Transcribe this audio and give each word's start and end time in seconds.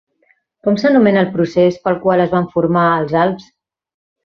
Com 0.67 0.79
s'anomena 0.83 1.21
el 1.25 1.29
procés 1.35 1.77
pel 1.85 1.99
qual 2.07 2.25
es 2.25 2.33
van 2.33 2.49
formar 2.57 2.87
els 3.05 3.15
Alps? 3.27 3.47